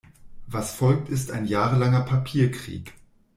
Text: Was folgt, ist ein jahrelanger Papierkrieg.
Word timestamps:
Was 0.47 0.73
folgt, 0.73 1.09
ist 1.09 1.29
ein 1.29 1.45
jahrelanger 1.45 2.01
Papierkrieg. 2.01 2.95